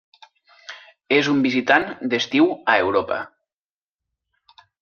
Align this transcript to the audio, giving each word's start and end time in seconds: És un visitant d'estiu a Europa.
És 1.17 1.29
un 1.33 1.43
visitant 1.47 1.85
d'estiu 2.13 2.49
a 2.75 2.79
Europa. 2.87 3.23